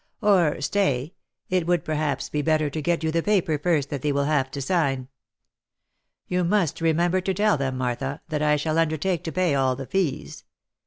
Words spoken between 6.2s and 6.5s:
^ou